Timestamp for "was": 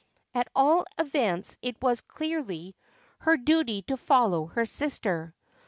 1.79-2.01